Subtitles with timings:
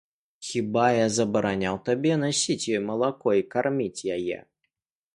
[0.45, 4.39] Хіба я забараняў табе насіць ёй малако і карміць яе?